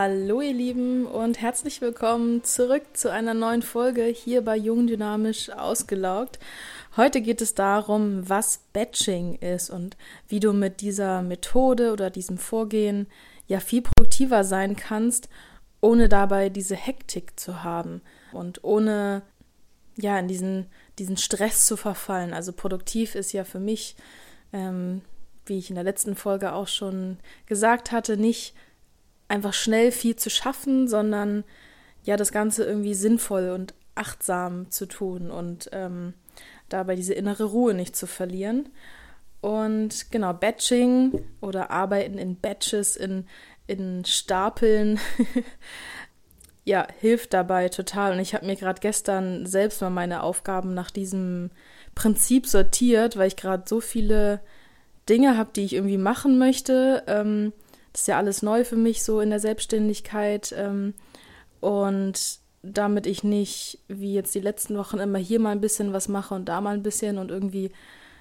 [0.00, 5.50] Hallo ihr Lieben und herzlich willkommen zurück zu einer neuen Folge hier bei Jung Dynamisch
[5.50, 6.38] Ausgelaugt.
[6.96, 9.96] Heute geht es darum, was Batching ist und
[10.28, 13.08] wie du mit dieser Methode oder diesem Vorgehen
[13.48, 15.28] ja viel produktiver sein kannst,
[15.80, 18.00] ohne dabei diese Hektik zu haben
[18.32, 19.22] und ohne
[19.96, 20.66] ja in diesen,
[21.00, 22.34] diesen Stress zu verfallen.
[22.34, 23.96] Also produktiv ist ja für mich,
[24.52, 25.02] ähm,
[25.44, 28.54] wie ich in der letzten Folge auch schon gesagt hatte, nicht
[29.28, 31.44] einfach schnell viel zu schaffen, sondern
[32.02, 36.14] ja, das Ganze irgendwie sinnvoll und achtsam zu tun und ähm,
[36.68, 38.68] dabei diese innere Ruhe nicht zu verlieren.
[39.40, 43.26] Und genau, Batching oder Arbeiten in Batches, in,
[43.66, 44.98] in Stapeln,
[46.64, 48.12] ja, hilft dabei total.
[48.12, 51.50] Und ich habe mir gerade gestern selbst mal meine Aufgaben nach diesem
[51.94, 54.40] Prinzip sortiert, weil ich gerade so viele
[55.08, 57.04] Dinge habe, die ich irgendwie machen möchte.
[57.06, 57.52] Ähm,
[57.98, 60.54] das ist ja alles neu für mich so in der Selbstständigkeit.
[60.56, 60.94] Ähm,
[61.58, 66.06] und damit ich nicht, wie jetzt die letzten Wochen, immer hier mal ein bisschen was
[66.06, 67.72] mache und da mal ein bisschen und irgendwie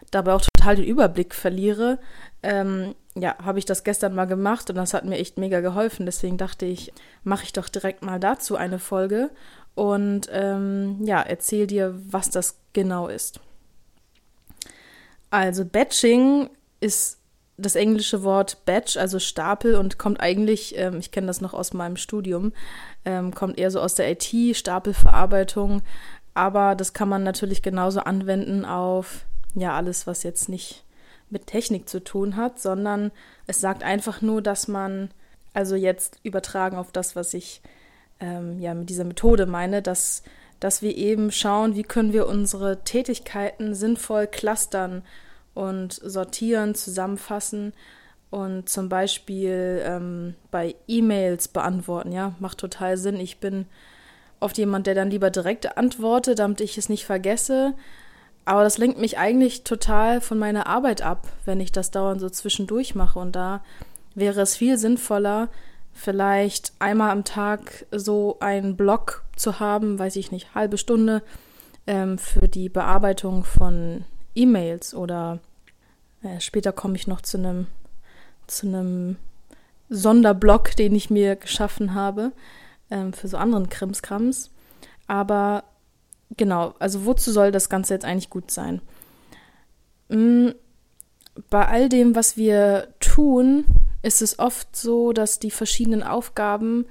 [0.10, 2.00] dabei auch total den Überblick verliere,
[2.42, 6.08] ähm, ja, habe ich das gestern mal gemacht und das hat mir echt mega geholfen.
[6.08, 6.92] Deswegen dachte ich,
[7.24, 9.30] mache ich doch direkt mal dazu eine Folge
[9.76, 13.40] und ähm, ja, erzähl dir, was das genau ist.
[15.30, 17.17] Also Batching ist
[17.58, 21.74] das englische Wort Batch, also Stapel, und kommt eigentlich, ähm, ich kenne das noch aus
[21.74, 22.54] meinem Studium,
[23.04, 25.82] ähm, kommt eher so aus der IT, Stapelverarbeitung,
[26.36, 30.84] aber das kann man natürlich genauso anwenden auf ja alles, was jetzt nicht
[31.30, 33.12] mit Technik zu tun hat, sondern
[33.48, 35.10] es sagt einfach nur, dass man,
[35.54, 37.62] also jetzt übertragen auf das, was ich
[38.20, 40.22] ähm, ja mit dieser Methode meine, dass,
[40.60, 45.04] dass wir eben schauen, wie können wir unsere Tätigkeiten sinnvoll clustern
[45.58, 47.74] und sortieren, zusammenfassen
[48.30, 52.12] und zum Beispiel ähm, bei E-Mails beantworten.
[52.12, 53.20] Ja, macht total Sinn.
[53.20, 53.66] Ich bin
[54.40, 57.74] oft jemand, der dann lieber direkt antwortet, damit ich es nicht vergesse.
[58.46, 62.30] Aber das lenkt mich eigentlich total von meiner Arbeit ab, wenn ich das dauernd so
[62.30, 63.18] zwischendurch mache.
[63.18, 63.64] Und da
[64.14, 65.50] wäre es viel sinnvoller,
[65.92, 71.24] vielleicht einmal am Tag so einen Block zu haben, weiß ich nicht, halbe Stunde
[71.88, 75.40] ähm, für die Bearbeitung von E-Mails oder
[76.28, 77.68] äh, später komme ich noch zu einem
[78.48, 79.16] zu
[79.90, 82.32] Sonderblock, den ich mir geschaffen habe
[82.90, 84.52] ähm, für so anderen Krimskrams.
[85.08, 85.64] Aber
[86.36, 88.82] genau, also wozu soll das Ganze jetzt eigentlich gut sein?
[90.10, 90.56] Mhm,
[91.50, 93.66] bei all dem, was wir tun,
[94.02, 96.86] ist es oft so, dass die verschiedenen Aufgaben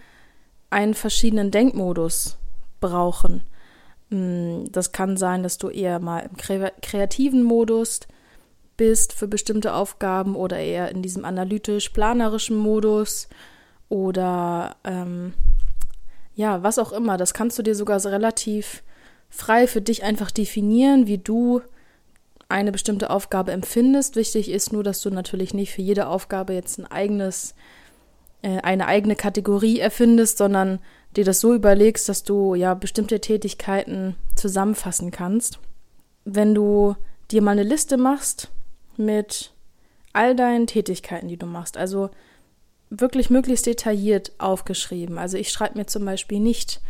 [0.70, 2.36] einen verschiedenen Denkmodus
[2.80, 3.42] brauchen.
[4.10, 8.00] Mm, das kann sein, dass du eher mal im kreativen Modus
[8.76, 13.28] bist für bestimmte Aufgaben oder eher in diesem analytisch-planerischen Modus
[13.88, 15.34] oder ähm,
[16.34, 17.16] ja, was auch immer.
[17.16, 18.82] Das kannst du dir sogar so relativ
[19.28, 21.62] frei für dich einfach definieren, wie du
[22.48, 24.16] eine bestimmte Aufgabe empfindest.
[24.16, 27.54] Wichtig ist nur, dass du natürlich nicht für jede Aufgabe jetzt ein eigenes,
[28.42, 30.78] äh, eine eigene Kategorie erfindest, sondern
[31.16, 35.58] dir das so überlegst, dass du ja bestimmte Tätigkeiten zusammenfassen kannst.
[36.24, 36.94] Wenn du
[37.30, 38.50] dir mal eine Liste machst
[38.98, 39.52] mit
[40.12, 41.76] all deinen Tätigkeiten, die du machst.
[41.76, 42.10] Also
[42.90, 45.18] wirklich möglichst detailliert aufgeschrieben.
[45.18, 46.80] Also ich schreibe mir zum Beispiel nicht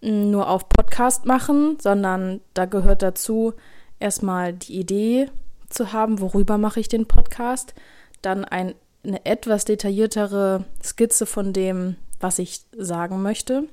[0.00, 3.54] mm, nur auf Podcast machen, sondern da gehört dazu
[3.98, 5.30] erstmal die Idee
[5.68, 7.74] zu haben, worüber mache ich den Podcast,
[8.22, 8.74] dann ein,
[9.04, 13.64] eine etwas detailliertere Skizze von dem, was ich sagen möchte,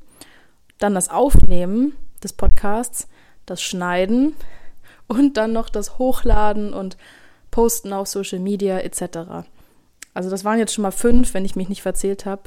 [0.77, 3.07] dann das Aufnehmen des Podcasts,
[3.45, 4.35] das Schneiden
[5.07, 6.97] und dann noch das Hochladen und
[7.57, 9.47] Posten auf Social Media etc.
[10.13, 12.43] Also das waren jetzt schon mal fünf, wenn ich mich nicht verzählt habe,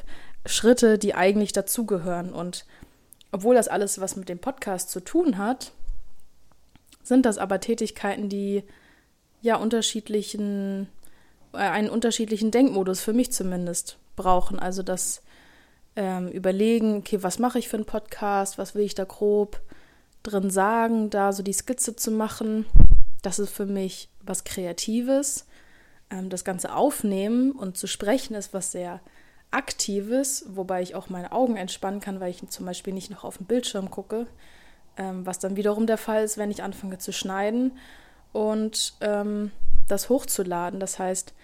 [0.46, 2.32] Schritte, die eigentlich dazugehören.
[2.32, 2.64] Und
[3.32, 5.72] obwohl das alles was mit dem Podcast zu tun hat,
[7.02, 8.62] sind das aber Tätigkeiten, die
[9.42, 10.86] ja unterschiedlichen,
[11.54, 14.60] äh, einen unterschiedlichen Denkmodus, für mich zumindest, brauchen.
[14.60, 15.22] Also das
[15.96, 19.60] ähm, Überlegen, okay, was mache ich für einen Podcast, was will ich da grob
[20.22, 22.64] drin sagen, da so die Skizze zu machen
[23.22, 25.46] das ist für mich was Kreatives.
[26.10, 29.00] Ähm, das Ganze aufnehmen und zu sprechen ist was sehr
[29.50, 33.38] Aktives, wobei ich auch meine Augen entspannen kann, weil ich zum Beispiel nicht noch auf
[33.38, 34.26] den Bildschirm gucke,
[34.96, 37.72] ähm, was dann wiederum der Fall ist, wenn ich anfange zu schneiden
[38.32, 39.50] und ähm,
[39.88, 40.78] das hochzuladen.
[40.78, 41.34] Das heißt,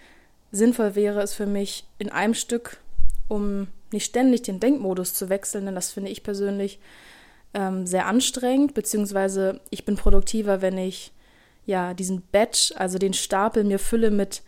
[0.51, 2.77] sinnvoll wäre es für mich in einem Stück,
[3.27, 6.79] um nicht ständig den Denkmodus zu wechseln, denn das finde ich persönlich
[7.53, 11.11] ähm, sehr anstrengend, beziehungsweise ich bin produktiver, wenn ich
[11.67, 14.41] ja, diesen Batch, also den Stapel mir fülle mit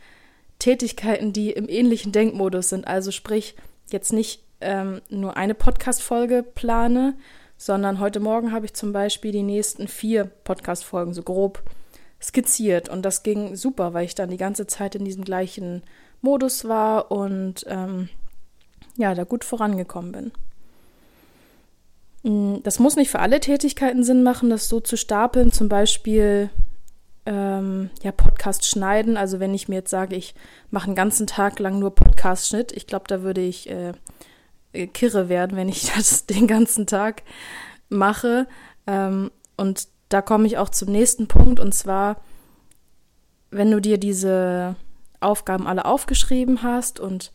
[0.57, 2.87] Tätigkeiten, die im ähnlichen Denkmodus sind.
[2.87, 3.55] Also sprich,
[3.91, 7.15] jetzt nicht ähm, nur eine Podcast-Folge plane,
[7.57, 11.61] sondern heute Morgen habe ich zum Beispiel die nächsten vier Podcast-Folgen so grob
[12.21, 12.87] skizziert.
[12.87, 15.83] Und das ging super, weil ich dann die ganze Zeit in diesem gleichen
[16.21, 18.07] Modus war und ähm,
[18.95, 20.31] ja, da gut vorangekommen bin.
[22.23, 25.51] Mm, das muss nicht für alle Tätigkeiten Sinn machen, das so zu stapeln.
[25.51, 26.49] Zum Beispiel
[27.29, 29.15] ähm, ja, Podcast schneiden.
[29.15, 30.33] Also wenn ich mir jetzt sage, ich
[30.71, 33.93] mache einen ganzen Tag lang nur Podcast-Schnitt, ich glaube, da würde ich äh,
[34.73, 37.21] äh kirre werden, wenn ich das den ganzen Tag
[37.87, 38.47] mache.
[38.87, 42.19] Ähm, und da komme ich auch zum nächsten Punkt und zwar,
[43.51, 44.75] wenn du dir diese
[45.19, 47.31] Aufgaben alle aufgeschrieben hast und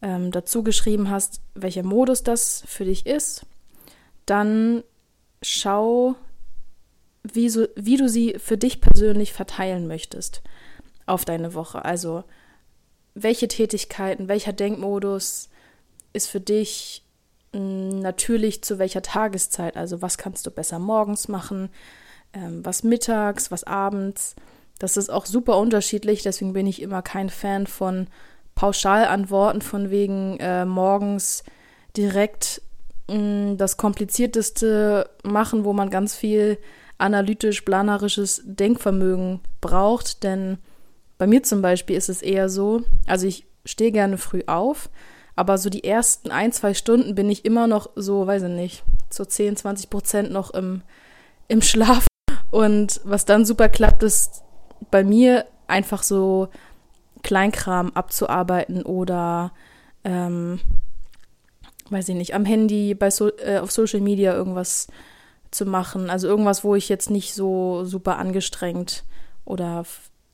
[0.00, 3.46] ähm, dazu geschrieben hast, welcher Modus das für dich ist,
[4.26, 4.82] dann
[5.42, 6.16] schau,
[7.24, 10.42] wie, so, wie du sie für dich persönlich verteilen möchtest
[11.06, 11.84] auf deine Woche.
[11.84, 12.24] Also
[13.14, 15.48] welche Tätigkeiten, welcher Denkmodus
[16.12, 17.04] ist für dich
[17.54, 19.76] hm, natürlich zu welcher Tageszeit.
[19.76, 21.70] Also was kannst du besser morgens machen,
[22.32, 24.34] ähm, was mittags, was abends.
[24.78, 28.08] Das ist auch super unterschiedlich, deswegen bin ich immer kein Fan von
[28.54, 31.44] Pauschalantworten von wegen äh, morgens
[31.96, 32.62] direkt
[33.08, 36.58] mh, hm, das komplizierteste machen, wo man ganz viel
[36.98, 40.22] analytisch-planerisches Denkvermögen braucht.
[40.22, 40.58] Denn
[41.18, 44.90] bei mir zum Beispiel ist es eher so, also ich stehe gerne früh auf,
[45.36, 48.84] aber so die ersten ein, zwei Stunden bin ich immer noch so, weiß ich nicht,
[49.10, 50.82] so 10, 20 Prozent noch im,
[51.48, 52.06] im Schlaf.
[52.50, 54.42] Und was dann super klappt, ist
[54.90, 56.48] bei mir einfach so
[57.22, 59.52] Kleinkram abzuarbeiten oder,
[60.04, 60.60] ähm,
[61.88, 64.88] weiß ich nicht, am Handy, bei so, äh, auf Social Media irgendwas
[65.52, 66.10] zu machen.
[66.10, 69.04] Also irgendwas, wo ich jetzt nicht so super angestrengt
[69.44, 69.84] oder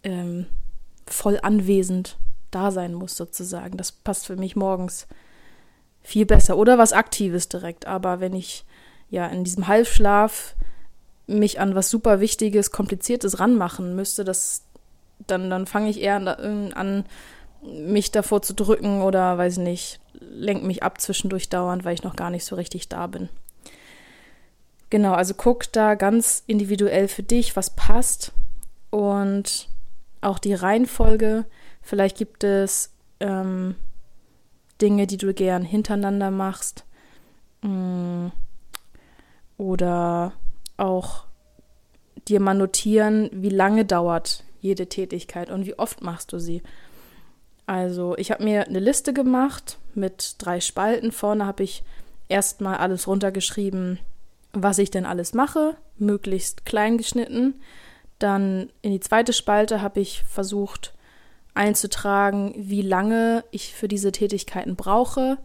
[0.04, 0.46] ähm,
[1.06, 2.16] voll anwesend
[2.50, 3.76] da sein muss, sozusagen.
[3.76, 5.06] Das passt für mich morgens
[6.02, 6.56] viel besser.
[6.56, 7.86] Oder was Aktives direkt.
[7.86, 8.64] Aber wenn ich
[9.10, 10.54] ja in diesem Halbschlaf
[11.26, 14.62] mich an was super Wichtiges, Kompliziertes ranmachen müsste, das,
[15.26, 17.04] dann, dann fange ich eher an,
[17.62, 22.16] mich davor zu drücken oder weiß nicht, lenkt mich ab zwischendurch dauernd, weil ich noch
[22.16, 23.28] gar nicht so richtig da bin.
[24.90, 28.32] Genau, also guck da ganz individuell für dich, was passt
[28.90, 29.68] und
[30.20, 31.44] auch die Reihenfolge.
[31.82, 32.90] Vielleicht gibt es
[33.20, 33.74] ähm,
[34.80, 36.84] Dinge, die du gern hintereinander machst.
[37.62, 38.28] Mm,
[39.58, 40.32] oder
[40.76, 41.24] auch
[42.28, 46.62] dir mal notieren, wie lange dauert jede Tätigkeit und wie oft machst du sie.
[47.66, 51.12] Also ich habe mir eine Liste gemacht mit drei Spalten.
[51.12, 51.82] Vorne habe ich
[52.28, 53.98] erstmal alles runtergeschrieben,
[54.62, 57.54] was ich denn alles mache, möglichst klein geschnitten.
[58.18, 60.94] Dann in die zweite Spalte habe ich versucht
[61.54, 65.38] einzutragen, wie lange ich für diese Tätigkeiten brauche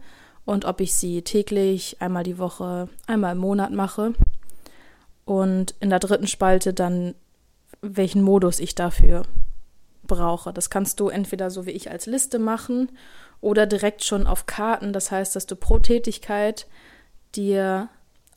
[0.44, 4.14] und ob ich sie täglich, einmal die Woche, einmal im Monat mache.
[5.24, 7.14] Und in der dritten Spalte dann,
[7.80, 9.22] welchen Modus ich dafür
[10.06, 10.52] brauche.
[10.52, 12.90] Das kannst du entweder so wie ich als Liste machen
[13.40, 14.92] oder direkt schon auf Karten.
[14.92, 16.66] Das heißt, dass du pro Tätigkeit
[17.34, 17.88] dir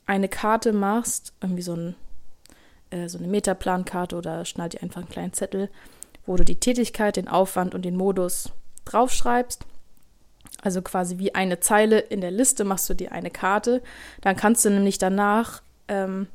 [0.08, 1.94] eine Karte machst, irgendwie so, ein,
[2.90, 5.68] äh, so eine Metaplankarte oder schneid dir einfach einen kleinen Zettel,
[6.26, 8.50] wo du die Tätigkeit, den Aufwand und den Modus
[8.86, 9.66] draufschreibst.
[10.62, 13.82] Also quasi wie eine Zeile in der Liste machst du dir eine Karte.
[14.22, 16.26] Dann kannst du nämlich danach ähm,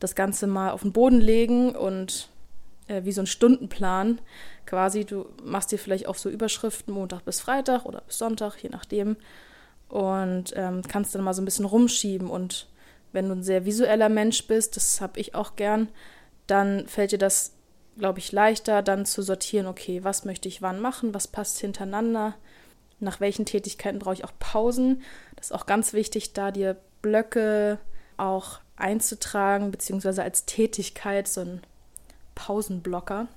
[0.00, 2.28] das Ganze mal auf den Boden legen und
[2.88, 4.18] äh, wie so ein Stundenplan
[4.66, 5.06] quasi.
[5.06, 9.16] Du machst dir vielleicht auch so Überschriften Montag bis Freitag oder bis Sonntag, je nachdem.
[9.88, 12.66] Und ähm, kannst dann mal so ein bisschen rumschieben und
[13.14, 15.88] wenn du ein sehr visueller Mensch bist, das habe ich auch gern,
[16.46, 17.54] dann fällt dir das,
[17.96, 22.34] glaube ich, leichter, dann zu sortieren, okay, was möchte ich wann machen, was passt hintereinander,
[23.00, 25.02] nach welchen Tätigkeiten brauche ich auch Pausen.
[25.36, 27.78] Das ist auch ganz wichtig, da dir Blöcke
[28.16, 31.60] auch einzutragen, beziehungsweise als Tätigkeit so ein
[32.34, 33.28] Pausenblocker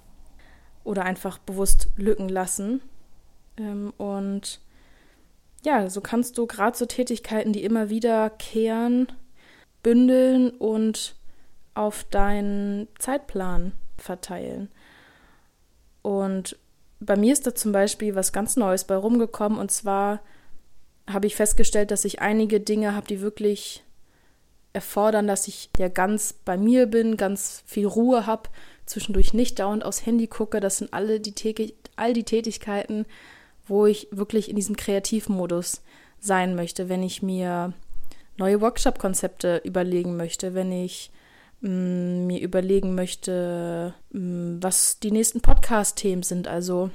[0.84, 2.82] oder einfach bewusst Lücken lassen.
[3.58, 4.60] Ähm, und
[5.64, 9.12] ja, so kannst du gerade so Tätigkeiten, die immer wiederkehren,
[9.88, 11.16] bündeln und
[11.74, 14.68] auf deinen Zeitplan verteilen.
[16.02, 16.58] Und
[17.00, 20.20] bei mir ist da zum Beispiel was ganz Neues bei rumgekommen und zwar
[21.10, 23.86] habe ich festgestellt, dass ich einige Dinge habe, die wirklich
[24.74, 28.50] erfordern, dass ich ja ganz bei mir bin, ganz viel Ruhe habe,
[28.86, 30.60] zwischendurch nicht dauernd aufs Handy gucke.
[30.60, 33.06] Das sind alle die, all die Tätigkeiten,
[33.66, 35.82] wo ich wirklich in diesem Kreativmodus
[36.20, 37.74] sein möchte, wenn ich mir
[38.38, 41.12] neue Workshop-Konzepte überlegen möchte, wenn ich
[41.62, 46.48] mh, mm, mir überlegen möchte, mh, mm, was die nächsten Podcast-Themen sind.
[46.48, 46.92] Also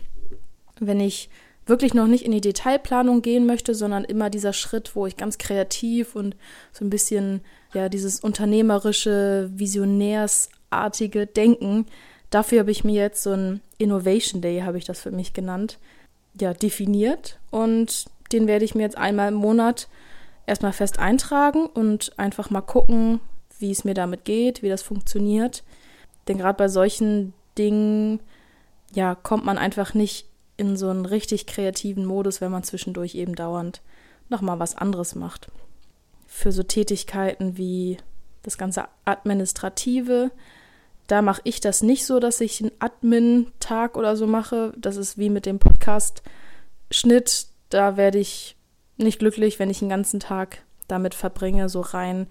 [0.81, 1.29] wenn ich
[1.67, 5.39] wirklich noch nicht in die Detailplanung gehen möchte, sondern immer dieser Schritt, wo ich ganz
[5.39, 6.37] kreativ und
[6.73, 7.41] so ein bisschen
[7.73, 11.87] ja dieses unternehmerische, visionärsartige Denken,
[12.31, 15.79] dafür habe ich mir jetzt so ein Innovation Day, habe ich das für mich genannt,
[16.41, 19.89] ja, definiert und den werde ich mir jetzt einmal im Monat
[20.47, 23.21] erstmal fest eintragen und einfach mal gucken,
[23.59, 25.63] wie es mir damit geht, wie das funktioniert.
[26.29, 28.21] Denn gerade bei solchen Dingen,
[28.95, 33.35] ja, kommt man einfach nicht in so einen richtig kreativen Modus, wenn man zwischendurch eben
[33.35, 33.81] dauernd
[34.29, 35.51] nochmal was anderes macht.
[36.27, 37.99] Für so Tätigkeiten wie
[38.43, 40.31] das ganze Administrative,
[41.07, 44.73] da mache ich das nicht so, dass ich einen Admin-Tag oder so mache.
[44.77, 47.47] Das ist wie mit dem Podcast-Schnitt.
[47.69, 48.57] Da werde ich
[48.97, 52.27] nicht glücklich, wenn ich den ganzen Tag damit verbringe, so rein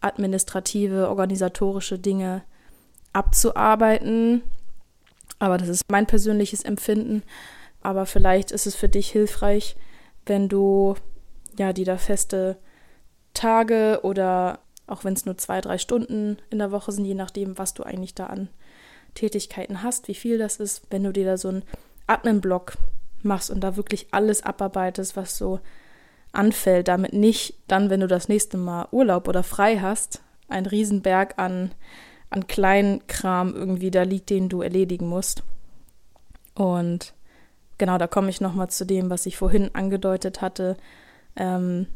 [0.00, 2.42] administrative, organisatorische Dinge
[3.12, 4.42] abzuarbeiten.
[5.38, 7.22] Aber das ist mein persönliches Empfinden.
[7.80, 9.76] Aber vielleicht ist es für dich hilfreich,
[10.26, 10.94] wenn du
[11.58, 12.56] ja die da feste
[13.34, 17.58] Tage oder auch wenn es nur zwei, drei Stunden in der Woche sind, je nachdem,
[17.58, 18.48] was du eigentlich da an
[19.14, 21.62] Tätigkeiten hast, wie viel das ist, wenn du dir da so einen
[22.06, 22.74] Admin-Block
[23.22, 25.60] machst und da wirklich alles abarbeitest, was so
[26.34, 31.34] anfällt, damit nicht dann, wenn du das nächste Mal Urlaub oder frei hast, ein Riesenberg
[31.38, 31.72] an,
[32.30, 35.42] an Kleinkram irgendwie da liegt, den du erledigen musst.
[36.54, 37.14] Und
[37.78, 40.76] genau, da komme ich nochmal zu dem, was ich vorhin angedeutet hatte.
[41.36, 41.86] Ähm,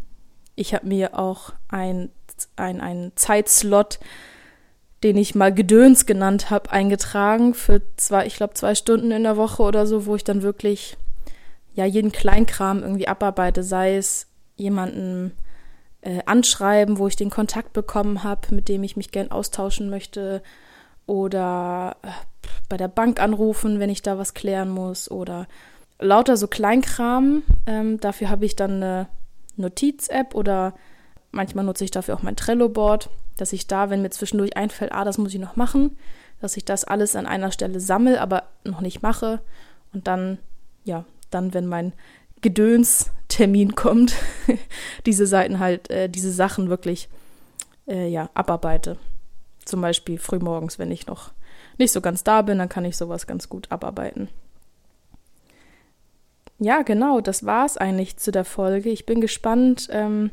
[0.55, 2.11] ich habe mir auch ein,
[2.57, 4.01] ein, einen Zeitslot,
[5.05, 9.37] den ich mal Gedöns genannt habe, eingetragen für zwei, ich glaube, zwei Stunden in der
[9.37, 10.97] Woche oder so, wo ich dann wirklich
[11.75, 14.28] ja jeden Kleinkram irgendwie abarbeite, sei es
[14.59, 15.33] jemanden
[16.03, 20.43] äh, anschreiben, wo ich den Kontakt bekommen habe, mit dem ich mich gern austauschen möchte,
[21.07, 22.09] oder äh,
[22.69, 25.47] bei der Bank anrufen, wenn ich da was klären muss, oder
[25.99, 27.43] lauter so Kleinkram.
[27.67, 29.09] Ähm, dafür habe ich dann eine
[29.57, 30.75] Notiz-App oder
[31.31, 35.05] manchmal nutze ich dafür auch mein Trello-Board, dass ich da, wenn mir zwischendurch einfällt, ah,
[35.05, 35.97] das muss ich noch machen,
[36.41, 39.41] dass ich das alles an einer Stelle sammle, aber noch nicht mache.
[39.93, 40.39] Und dann,
[40.85, 41.93] ja, dann, wenn mein
[42.41, 44.15] Gedönstermin kommt,
[45.07, 47.09] diese Seiten halt, äh, diese Sachen wirklich,
[47.87, 48.97] äh, ja, abarbeite.
[49.65, 51.33] Zum Beispiel frühmorgens, wenn ich noch
[51.79, 54.29] nicht so ganz da bin, dann kann ich sowas ganz gut abarbeiten.
[56.59, 58.91] Ja, genau, das war es eigentlich zu der Folge.
[58.91, 60.31] Ich bin gespannt, ähm,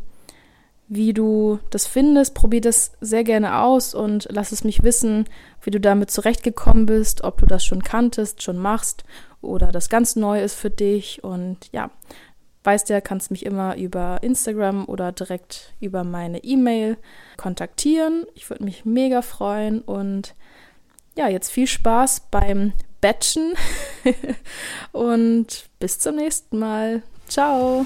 [0.88, 2.34] wie du das findest.
[2.34, 5.26] Probier das sehr gerne aus und lass es mich wissen,
[5.62, 9.04] wie du damit zurechtgekommen bist, ob du das schon kanntest, schon machst
[9.46, 11.24] oder das ganz neu ist für dich.
[11.24, 11.92] Und ja,
[12.64, 16.98] weißt ja, kannst mich immer über Instagram oder direkt über meine E-Mail
[17.38, 18.26] kontaktieren.
[18.34, 20.36] Ich würde mich mega freuen und
[21.18, 23.54] ja, jetzt viel Spaß beim Batchen
[24.92, 27.04] und bis zum nächsten Mal.
[27.28, 27.86] Ciao!